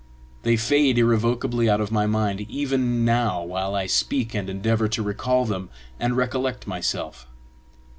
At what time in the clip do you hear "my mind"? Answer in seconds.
1.91-2.41